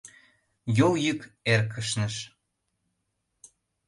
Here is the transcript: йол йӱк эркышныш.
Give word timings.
йол 0.77 0.93
йӱк 1.05 1.19
эркышныш. 1.53 2.15